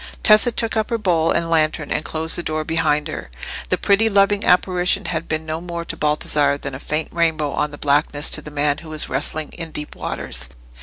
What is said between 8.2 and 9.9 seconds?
to the man who is wrestling in